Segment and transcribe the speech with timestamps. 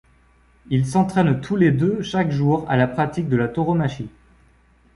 [0.71, 4.09] Ils s'entrainent tous les deux chaque jour à la pratique de la tauromachie.